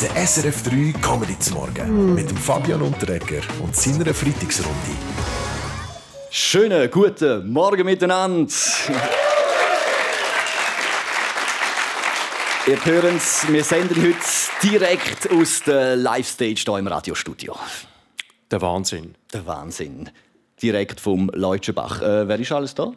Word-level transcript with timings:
Der 0.00 0.26
SRF 0.26 0.62
3 0.64 0.92
Comedy 1.00 1.38
zum 1.38 1.54
Morgen 1.54 2.14
mit 2.14 2.28
dem 2.28 2.36
Fabian 2.36 2.82
Unterreger 2.82 3.40
und 3.62 3.74
seiner 3.74 4.12
Freitagsrunde. 4.12 4.76
Schönen 6.30 6.90
guten 6.90 7.50
Morgen 7.50 7.86
miteinander. 7.86 8.52
Ihr 12.66 12.84
hören 12.84 13.16
es, 13.16 13.50
wir 13.50 13.64
senden 13.64 14.02
heute 14.02 14.68
direkt 14.70 15.30
aus 15.30 15.62
der 15.62 15.96
Live-Stage 15.96 16.62
hier 16.66 16.78
im 16.78 16.88
Radiostudio. 16.88 17.56
Der 18.50 18.60
Wahnsinn. 18.60 19.14
Der 19.32 19.46
Wahnsinn. 19.46 20.10
Direkt 20.60 21.00
vom 21.00 21.30
Leutschenbach. 21.32 22.02
Äh, 22.02 22.28
wer 22.28 22.38
ist 22.38 22.52
alles 22.52 22.74
da? 22.74 22.92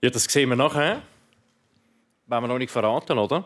Ja, 0.00 0.10
das 0.10 0.24
sehen 0.24 0.48
wir 0.48 0.56
nachher. 0.56 1.02
Wollen 2.28 2.44
wir 2.44 2.48
noch 2.48 2.58
nicht 2.58 2.70
verraten, 2.70 3.18
oder? 3.18 3.44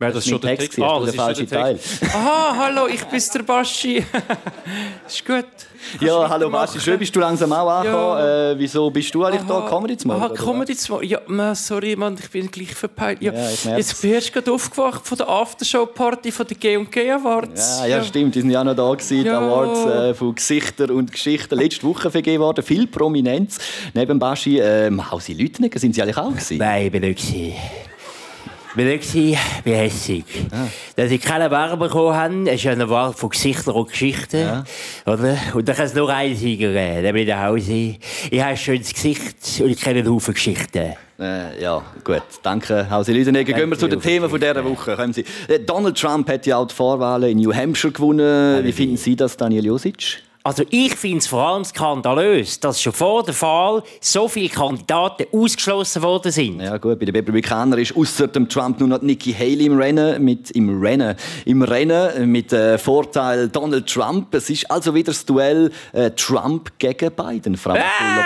Wäre 0.00 0.12
das, 0.14 0.24
ist 0.24 0.30
schon 0.30 0.40
mein 0.42 0.56
der 0.56 0.66
Text 0.66 0.78
Ah, 0.82 0.98
das 0.98 1.14
das 1.14 1.38
ist 1.38 1.40
ist 1.42 1.52
der 1.52 1.58
falsche 1.60 1.78
Text. 1.78 2.14
Aha, 2.14 2.54
hallo, 2.56 2.86
ich 2.86 3.04
bin 3.04 3.22
der 3.34 3.42
Baschi. 3.42 3.96
ist 5.06 5.26
gut. 5.26 5.44
Ja, 6.00 6.26
hallo 6.26 6.48
Basti, 6.48 6.80
schön 6.80 6.98
bist 6.98 7.14
du 7.14 7.20
langsam 7.20 7.52
auch 7.52 7.68
angekommen. 7.68 8.18
Ja. 8.18 8.50
Äh, 8.52 8.58
wieso 8.58 8.90
bist 8.90 9.14
du 9.14 9.24
eigentlich 9.24 9.42
da? 9.46 9.60
Comedy 9.68 9.98
zu 9.98 10.08
machen? 10.08 10.22
Aha, 10.22 10.28
Comedy 10.34 10.74
zu 10.74 10.92
machen. 10.92 11.06
Ja, 11.06 11.20
man, 11.26 11.54
sorry, 11.54 11.96
Mann, 11.96 12.16
ich 12.18 12.30
bin 12.30 12.50
gleich 12.50 12.74
verpeilt. 12.74 13.20
Ja, 13.20 13.32
Ja, 13.34 13.76
jetzt 13.76 14.00
bin 14.00 14.14
ich 14.14 14.32
gerade 14.32 14.50
aufgewacht 14.50 15.06
von 15.06 15.18
der 15.18 15.28
Aftershow-Party 15.28 16.32
von 16.32 16.46
der 16.46 16.56
G&G 16.56 17.10
Awards. 17.12 17.80
Ja, 17.80 17.86
ja, 17.86 18.02
stimmt, 18.04 18.34
die 18.34 18.40
sind 18.40 18.50
ja 18.50 18.64
noch 18.64 18.76
da 18.76 18.90
gewesen, 18.90 19.18
die 19.22 19.26
Ja. 19.26 19.38
Awards 19.38 19.84
äh, 19.84 20.14
von 20.14 20.34
Gesichter 20.34 20.90
und 20.90 21.12
Geschichten. 21.12 21.58
Letzte 21.58 21.82
Woche 21.86 22.10
vergeben 22.10 22.42
worden, 22.42 22.64
viel 22.64 22.86
Prominenz. 22.86 23.58
Neben 23.92 24.18
Baschi, 24.18 24.58
ähm, 24.60 25.10
Hausi 25.10 25.34
Lütnecker 25.34 25.78
sind 25.78 25.94
sie 25.94 26.02
eigentlich 26.02 26.16
auch 26.16 26.30
gewesen? 26.30 26.56
Nein, 26.56 26.86
ich 26.86 26.92
bin 26.92 27.02
nicht. 27.02 27.26
gewesen. 27.26 27.52
Ich 28.70 28.76
bin 28.76 28.86
nicht, 28.86 29.02
gewesen, 29.02 29.36
ich 29.56 29.64
bin 29.64 29.74
hässig. 29.74 30.24
Dass 30.94 31.10
ich 31.10 31.20
keine 31.20 31.50
Ware 31.50 31.76
bekommen 31.76 32.14
habe, 32.14 32.50
ist 32.50 32.62
ja 32.62 32.70
eine 32.70 32.88
Wahl 32.88 33.12
von 33.12 33.30
Gesichtern 33.30 33.74
und 33.74 33.88
Geschichten. 33.88 34.64
Oder? 35.06 35.36
Und 35.54 35.68
da 35.68 35.74
kann 35.74 35.86
es 35.86 35.94
nur 35.94 36.08
einen 36.08 36.36
Sieger 36.36 36.68
geben, 36.68 37.02
der 37.02 37.12
bin 37.12 37.26
ich 37.26 37.34
Hause. 37.34 37.96
Ich 38.30 38.40
habe 38.40 38.50
ein 38.50 38.56
schönes 38.56 38.94
Gesicht 38.94 39.60
und 39.60 39.70
ich 39.70 39.80
kenne 39.80 39.98
einen 39.98 40.08
Haufen 40.08 40.34
Geschichten. 40.34 40.94
Äh, 41.18 41.60
ja, 41.60 41.82
gut. 42.04 42.22
Danke, 42.44 42.88
Hausi 42.88 43.12
Lüdenegger. 43.12 43.54
Gehen 43.54 43.68
wir 43.68 43.76
zu 43.76 43.88
den 43.88 44.00
Themen 44.00 44.30
von 44.30 44.38
dieser 44.38 44.64
Woche. 44.64 44.94
Kommen 44.94 45.12
Sie. 45.12 45.24
Äh, 45.48 45.58
Donald 45.58 45.98
Trump 45.98 46.30
hat 46.30 46.46
ja 46.46 46.58
auch 46.58 46.68
die 46.68 46.74
Vorwahlen 46.74 47.28
in 47.28 47.38
New 47.38 47.52
Hampshire 47.52 47.92
gewonnen. 47.92 48.64
Wie 48.64 48.72
finden 48.72 48.96
Sie 48.96 49.16
das, 49.16 49.36
Daniel 49.36 49.66
Josic? 49.66 50.22
Also 50.42 50.62
ich 50.70 50.96
finde 50.96 51.18
es 51.18 51.26
vor 51.26 51.42
allem 51.46 51.64
skandalös, 51.64 52.58
dass 52.60 52.80
schon 52.80 52.94
vor 52.94 53.22
der 53.24 53.38
Wahl 53.42 53.82
so 54.00 54.26
viele 54.26 54.48
Kandidaten 54.48 55.26
ausgeschlossen 55.32 56.02
worden 56.02 56.32
sind. 56.32 56.62
Ja 56.62 56.78
gut, 56.78 56.98
bei 56.98 57.04
den 57.04 57.14
Republikanern 57.14 57.78
ist 57.78 57.94
außer 57.94 58.26
dem 58.28 58.48
Trump 58.48 58.80
nur 58.80 58.88
noch 58.88 59.02
Nikki 59.02 59.34
Haley 59.34 59.66
im 59.66 59.78
Rennen 59.78 60.24
mit 60.24 60.50
im 60.52 60.82
Rennen 60.82 61.14
im 61.44 61.60
Rennen 61.60 62.30
mit 62.32 62.54
äh, 62.54 62.78
Vorteil 62.78 63.48
Donald 63.50 63.86
Trump. 63.86 64.34
Es 64.34 64.48
ist 64.48 64.70
also 64.70 64.94
wieder 64.94 65.12
das 65.12 65.26
Duell 65.26 65.70
äh, 65.92 66.10
Trump 66.12 66.70
gegen 66.78 67.10
Biden. 67.12 67.58
Frau 67.58 67.74
Äh! 67.74 67.80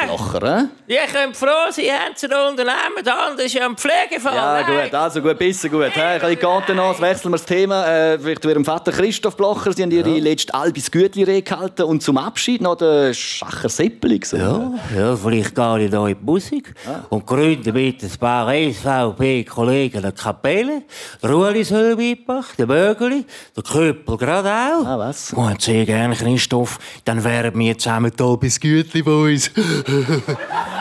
Blocher, 0.06 0.68
Ihr 0.86 0.98
könnt 1.12 1.36
froh 1.36 1.48
sein, 1.70 1.86
haben 1.86 2.14
Sie 2.14 2.26
ein 2.26 2.50
Unternehmen, 2.50 3.04
der 3.04 3.26
andere 3.26 3.46
ist 3.46 3.54
ja 3.54 3.66
ein 3.66 3.76
Pflegefall. 3.76 4.36
Ja 4.36 4.62
gut, 4.62 4.94
also 4.94 5.20
gut, 5.20 5.36
besser 5.36 5.68
gut. 5.68 5.90
Hey, 5.94 6.18
ich 6.32 6.38
gehe 6.38 6.76
noch, 6.76 7.00
wechseln 7.00 7.32
wir 7.32 7.38
das 7.38 7.44
Thema. 7.46 7.86
Äh, 7.86 8.18
vielleicht 8.20 8.42
zu 8.42 8.50
Ihrem 8.50 8.64
Vater 8.64 8.92
Christoph 8.92 9.36
Blocher. 9.36 9.72
Sie 9.72 9.82
haben 9.82 9.90
Ihre 9.90 10.10
letzte 10.20 10.54
Albis 10.54 10.92
Gütli 10.92 11.42
gehalten 11.42 11.82
und 11.82 12.03
zum 12.04 12.18
Abschied 12.18 12.60
noch 12.60 12.76
den 12.76 13.14
Schacher 13.14 13.68
Seppeli 13.68 14.18
gesungen. 14.18 14.78
Ja, 14.94 15.00
ja, 15.00 15.16
vielleicht 15.16 15.54
gehe 15.54 15.84
ich 15.84 15.90
da 15.90 16.06
in 16.06 16.16
die 16.16 16.24
Musik 16.24 16.74
und 17.08 17.26
gründe 17.26 17.72
mit 17.72 18.02
ein 18.02 18.10
paar 18.20 18.52
SVP-Kollegen 18.52 19.98
eine 19.98 20.12
Kapelle. 20.12 20.82
Der 21.22 21.64
soll 21.64 21.96
mitmachen, 21.96 22.54
der 22.58 22.66
Bögeli, 22.66 23.24
der 23.56 23.62
Köppel 23.62 24.16
gerade 24.18 24.50
auch. 24.50 24.86
Ah, 24.86 24.98
was? 24.98 25.32
Und 25.32 25.62
sehr 25.62 25.86
gerne, 25.86 26.14
Christoph, 26.14 26.78
dann 27.06 27.24
wären 27.24 27.58
wir 27.58 27.78
zusammen 27.78 28.12
da 28.14 28.36
bis 28.36 28.60
Gütli 28.60 29.02
bei 29.02 29.32
uns. 29.32 29.50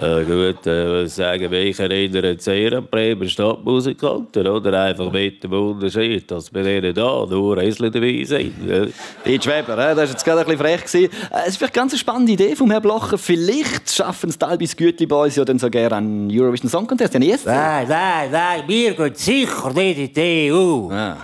Ja, 0.00 0.22
gut, 0.24 0.66
äh, 0.66 1.04
was 1.04 1.14
sagen 1.14 1.48
wir? 1.50 1.60
Ich 1.60 1.78
erinnere 1.78 2.36
sehr 2.38 2.72
an 2.78 2.86
Bremer 2.90 3.26
Stadtmusikanten, 3.28 4.46
oder? 4.48 4.82
Einfach 4.82 5.12
mit 5.12 5.44
dem 5.44 5.52
Unterschied, 5.52 6.28
dass 6.28 6.50
bei 6.50 6.62
denen 6.62 6.92
da 6.92 7.24
nur 7.30 7.60
Häsli 7.60 7.92
dabei 7.92 8.24
sind. 8.24 8.54
Ja. 8.68 8.86
Pete 9.22 9.48
Weber, 9.48 9.74
äh, 9.74 9.94
das 9.94 9.96
war 9.98 10.04
jetzt 10.06 10.24
gerade 10.24 10.40
ein 10.40 10.46
bisschen 10.46 10.60
frech. 10.60 10.84
gewesen. 10.84 11.04
Äh, 11.30 11.38
Es 11.42 11.48
ist 11.50 11.56
vielleicht 11.58 11.74
ganz 11.74 11.92
eine 11.92 12.00
spannende 12.00 12.32
Idee 12.32 12.56
vom 12.56 12.70
Herrn 12.72 12.82
Blocher. 12.82 13.16
Vielleicht 13.18 13.88
schaffen 13.88 14.30
es 14.30 14.40
Albis 14.42 14.74
Gütli 14.76 15.06
bei 15.06 15.16
uns 15.16 15.36
ja 15.36 15.44
dann 15.44 15.60
sogar 15.60 15.92
an 15.92 16.28
Eurovision 16.28 16.68
Song 16.68 16.88
Contest. 16.88 17.14
Ja? 17.14 17.20
Nein, 17.20 17.86
nein, 17.88 18.30
nein, 18.32 18.62
wir 18.66 18.94
gehen 18.94 19.14
sicher 19.14 19.72
nicht 19.72 19.98
in 19.98 20.12
die 20.12 20.52
EU. 20.52 20.90
Ah. 20.90 21.16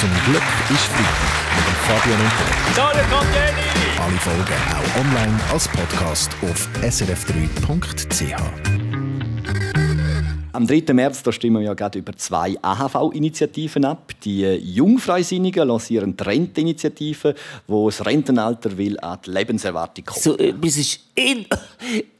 Zum 0.00 0.08
Glück 0.24 0.42
ist 0.70 0.86
Freitag 0.86 1.53
Fabian 1.86 2.20
Unterreger. 2.20 2.74
Daniel 2.76 3.06
Candieni! 3.10 3.68
Alle 3.98 4.18
Folgen 4.18 4.60
auch 4.70 5.00
online 5.00 5.40
als 5.52 5.66
Podcast 5.68 6.30
auf 6.42 6.68
srf3.ch. 6.82 8.34
Am 10.52 10.66
3. 10.68 10.92
März 10.92 11.22
da 11.24 11.32
stimmen 11.32 11.56
wir 11.56 11.62
ja 11.66 11.74
gerade 11.74 11.98
über 11.98 12.16
zwei 12.16 12.56
AHV-Initiativen 12.62 13.84
ab. 13.84 14.12
Die 14.22 14.42
Jungfreisinnigen 14.42 15.66
lancieren 15.66 16.16
die 16.16 16.22
Renteninitiative, 16.22 17.34
wo 17.66 17.88
das 17.88 18.06
Rentenalter 18.06 18.78
will 18.78 18.96
an 19.00 19.18
die 19.26 19.30
Lebenserwartung 19.30 20.04
kommt. 20.04 20.22
So 20.22 20.38
etwas 20.38 20.76
ist 20.76 21.00
in 21.16 21.44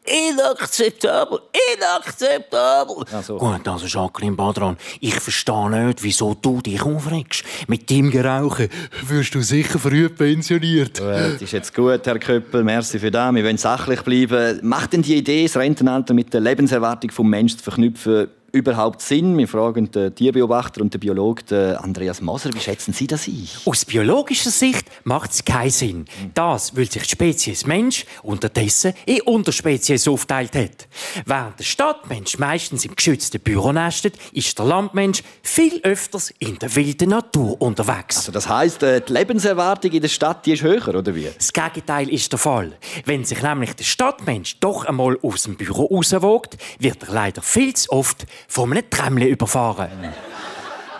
inakzeptabel. 0.04 1.40
Inakzeptabel. 1.74 3.04
Ach 3.12 3.22
so. 3.22 3.38
Gut, 3.38 3.66
also 3.66 3.86
Jacqueline 3.86 4.36
Badran, 4.36 4.76
ich 5.00 5.14
verstehe 5.14 5.70
nicht, 5.70 6.02
wieso 6.02 6.34
du 6.34 6.60
dich 6.60 6.82
aufregst. 6.82 7.44
Mit 7.66 7.90
deinem 7.90 8.10
Gerauchen 8.10 8.68
wirst 9.06 9.34
du 9.34 9.40
sicher 9.40 9.78
früh 9.78 10.08
pensioniert. 10.08 10.98
Gut, 10.98 11.42
ist 11.42 11.52
jetzt 11.52 11.74
gut, 11.74 12.06
Herr 12.06 12.18
Köppel. 12.18 12.64
Merci 12.64 12.98
für 12.98 13.10
das. 13.10 13.34
Wir 13.34 13.44
wollen 13.44 13.58
sachlich 13.58 14.02
bleiben. 14.02 14.60
Macht 14.62 14.92
denn 14.92 15.02
die 15.02 15.16
Idee, 15.16 15.44
das 15.44 15.56
Rentenalter 15.56 16.14
mit 16.14 16.32
der 16.32 16.40
Lebenserwartung 16.40 17.10
des 17.10 17.18
Menschen 17.18 17.58
zu 17.58 17.64
verknüpfen, 17.64 18.28
überhaupt 18.54 19.02
Sinn? 19.02 19.36
Wir 19.36 19.48
fragen 19.48 19.90
den 19.90 20.14
Tierbeobachter 20.14 20.80
und 20.80 20.94
den 20.94 21.00
Biologen 21.00 21.76
Andreas 21.76 22.20
Moser. 22.20 22.54
Wie 22.54 22.60
schätzen 22.60 22.92
Sie 22.92 23.06
das 23.06 23.26
ein? 23.26 23.48
Aus 23.64 23.84
biologischer 23.84 24.50
Sicht 24.50 24.86
macht 25.02 25.32
es 25.32 25.44
keinen 25.44 25.70
Sinn. 25.70 26.04
Das, 26.34 26.76
weil 26.76 26.90
sich 26.90 27.02
die 27.02 27.08
Spezies 27.08 27.66
Mensch 27.66 28.06
unterdessen 28.22 28.94
in 29.06 29.20
Unterspezies 29.22 30.06
aufteilt 30.06 30.54
hat. 30.54 30.86
Während 31.26 31.58
der 31.58 31.64
Stadtmensch 31.64 32.38
meistens 32.38 32.84
im 32.84 32.94
geschützten 32.94 33.40
Büro 33.40 33.72
nestet, 33.72 34.14
ist 34.32 34.56
der 34.56 34.66
Landmensch 34.66 35.24
viel 35.42 35.80
öfters 35.82 36.32
in 36.38 36.56
der 36.58 36.74
wilden 36.76 37.10
Natur 37.10 37.60
unterwegs. 37.60 38.18
Also 38.18 38.32
das 38.32 38.48
heisst, 38.48 38.84
äh, 38.84 39.00
die 39.00 39.12
Lebenserwartung 39.12 39.90
in 39.90 40.00
der 40.00 40.08
Stadt 40.08 40.46
die 40.46 40.52
ist 40.52 40.62
höher, 40.62 40.86
oder 40.88 41.14
wie? 41.14 41.28
Das 41.36 41.52
Gegenteil 41.52 42.08
ist 42.08 42.30
der 42.30 42.38
Fall. 42.38 42.72
Wenn 43.04 43.24
sich 43.24 43.42
nämlich 43.42 43.74
der 43.74 43.84
Stadtmensch 43.84 44.60
doch 44.60 44.84
einmal 44.84 45.18
aus 45.22 45.42
dem 45.42 45.56
Büro 45.56 45.86
rauswogt, 45.86 46.56
wird 46.78 47.02
er 47.02 47.12
leider 47.12 47.42
viel 47.42 47.74
zu 47.74 47.90
oft 47.90 48.26
von 48.48 48.70
einem 48.72 48.88
Trämmchen 48.90 49.28
überfahren. 49.28 49.90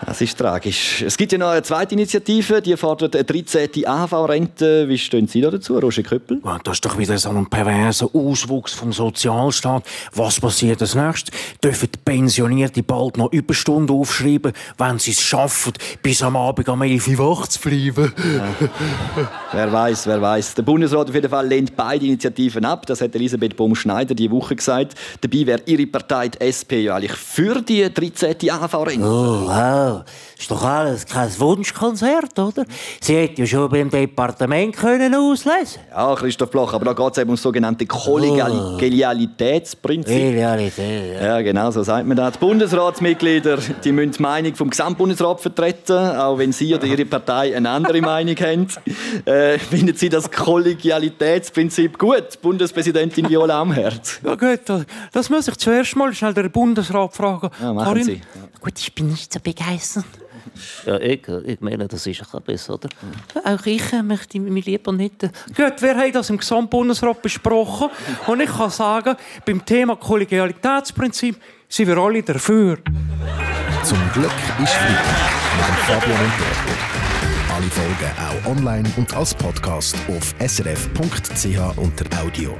Das 0.05 0.19
ist 0.19 0.37
tragisch. 0.37 1.01
Es 1.01 1.17
gibt 1.17 1.31
ja 1.31 1.37
noch 1.37 1.49
eine 1.49 1.63
zweite 1.63 1.93
Initiative, 1.93 2.61
die 2.61 2.75
fordert 2.75 3.15
eine 3.15 3.23
13. 3.23 3.85
AHV-Rente. 3.85 4.89
Wie 4.89 4.97
stehen 4.97 5.27
Sie 5.27 5.41
da 5.41 5.49
dazu, 5.49 5.77
Roger 5.77 6.03
Köppel? 6.03 6.41
Ja, 6.43 6.57
das 6.63 6.77
ist 6.77 6.85
doch 6.85 6.97
wieder 6.97 7.17
so 7.17 7.29
ein 7.29 7.49
perverser 7.49 8.09
Auswuchs 8.13 8.73
vom 8.73 8.91
Sozialstaat. 8.91 9.83
Was 10.13 10.39
passiert 10.39 10.81
als 10.81 10.95
nächstes? 10.95 11.33
Dürfen 11.63 11.89
die 11.93 11.99
Pensionierte 12.03 12.83
bald 12.83 13.17
noch 13.17 13.31
Überstunden 13.31 13.95
aufschreiben, 13.95 14.51
wenn 14.77 14.99
sie 14.99 15.11
es 15.11 15.21
schaffen, 15.21 15.73
bis 16.01 16.21
am 16.21 16.35
Abend 16.35 16.67
um 16.67 16.81
11 16.81 17.07
Uhr 17.19 17.37
wach 17.37 17.47
zu 17.47 17.59
bleiben? 17.59 18.11
Wer 19.51 19.71
weiß, 19.71 20.07
wer 20.07 20.21
weiß. 20.21 20.55
Der 20.55 20.63
Bundesrat 20.63 21.07
auf 21.07 21.15
jeden 21.15 21.29
Fall 21.29 21.47
lehnt 21.47 21.75
beide 21.77 22.05
Initiativen 22.05 22.65
ab. 22.65 22.85
Das 22.85 22.99
hat 22.99 23.15
Elisabeth 23.15 23.55
Baum-Schneider 23.55 24.13
die 24.13 24.29
Woche 24.29 24.55
gesagt. 24.55 24.95
Dabei 25.21 25.45
wäre 25.45 25.61
ihre 25.65 25.87
Partei, 25.87 26.27
die 26.27 26.41
SP, 26.43 26.83
ja 26.83 26.95
eigentlich 26.95 27.13
für 27.13 27.61
die 27.61 27.93
13. 27.93 28.35
AHV-Rente. 28.49 29.05
Oh, 29.05 29.47
wow. 29.47 29.84
Ist 30.37 30.51
doch 30.51 30.63
alles 30.63 31.05
kein 31.05 31.29
Wunschkonzert, 31.39 32.37
oder? 32.37 32.65
Sie 33.01 33.15
hätte 33.15 33.41
ja 33.41 33.47
schon 33.47 33.69
beim 33.69 33.89
Departement 33.89 34.75
können 34.75 35.15
auslesen 35.15 35.79
Ja, 35.91 36.13
Christoph 36.15 36.51
Bloch, 36.51 36.73
aber 36.73 36.85
da 36.85 36.93
geht 36.93 37.11
es 37.13 37.17
eben 37.19 37.29
um 37.29 37.35
das 37.35 37.41
sogenannte 37.43 37.85
Kollegialitätsprinzip. 37.85 40.13
Realität, 40.35 41.15
ja. 41.15 41.23
Ja, 41.25 41.41
genau, 41.41 41.71
so 41.71 41.83
sagt 41.83 42.05
man 42.07 42.17
das. 42.17 42.33
Die 42.33 42.39
Bundesratsmitglieder 42.39 43.57
die 43.83 43.91
müssen 43.91 44.11
die 44.11 44.21
Meinung 44.21 44.55
vom 44.55 44.69
Gesamtbundesrat 44.69 45.41
vertreten, 45.41 45.97
auch 46.17 46.37
wenn 46.37 46.51
Sie 46.51 46.73
oder 46.75 46.85
Ihre 46.85 47.05
Partei 47.05 47.55
eine 47.55 47.69
andere 47.69 48.01
Meinung 48.01 48.35
haben. 48.37 48.67
Äh, 49.25 49.57
finden 49.59 49.95
Sie 49.95 50.09
das 50.09 50.29
Kollegialitätsprinzip 50.31 51.97
gut, 51.97 52.41
Bundespräsidentin 52.41 53.29
Viola 53.29 53.61
Amherd? 53.61 54.19
Ja 54.23 54.35
gut, 54.35 54.59
das- 55.11 55.29
muss 55.29 55.47
ich 55.47 55.57
zuerst 55.57 55.95
mal 55.95 56.13
schnell 56.13 56.33
den 56.33 56.51
Bundesrat 56.51 57.13
fragen. 57.13 57.49
Ja, 57.61 57.73
machen 57.73 57.85
Karin? 57.87 58.03
Sie. 58.03 58.21
Gut, 58.61 58.73
ich 58.79 58.93
bin 58.93 59.07
nicht 59.07 59.31
so 59.33 59.39
begeistert. 59.39 59.74
Ja, 60.85 60.99
ich, 60.99 61.27
ich 61.27 61.61
meine, 61.61 61.87
das 61.87 62.05
ist 62.07 62.21
ein 62.33 62.43
besser, 62.43 62.75
oder? 62.75 62.89
Auch 63.43 63.65
ich 63.65 63.91
äh, 63.93 64.03
möchte 64.03 64.39
mich 64.39 64.65
lieber 64.65 64.91
nicht. 64.91 65.23
äh, 65.23 65.29
Gut, 65.55 65.81
wir 65.81 65.95
haben 65.97 66.11
das 66.11 66.29
im 66.29 66.37
Gesamtbundesrat 66.37 67.21
besprochen. 67.21 67.89
Und 68.27 68.39
ich 68.41 68.49
kann 68.49 68.69
sagen, 68.69 69.15
beim 69.45 69.65
Thema 69.65 69.95
Kollegialitätsprinzip 69.95 71.37
sind 71.67 71.87
wir 71.87 71.97
alle 71.97 72.23
dafür. 72.23 72.77
Zum 73.83 73.97
Glück 74.13 74.31
ist 74.63 74.73
Freitag 74.73 75.31
mit 75.57 75.67
dem 75.67 75.75
Fabian 75.85 76.25
und 76.25 77.55
Alle 77.55 77.71
Folgen 77.71 78.11
auch 78.17 78.51
online 78.51 78.91
und 78.97 79.13
als 79.15 79.33
Podcast 79.33 79.95
auf 80.07 80.33
srf.ch 80.39 81.77
unter 81.77 82.21
Audio. 82.21 82.55